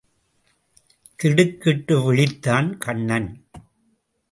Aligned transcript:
திடுக்கிட்டு 1.15 2.13
விழித்தான் 2.13 2.77
கண்ணன். 2.77 3.45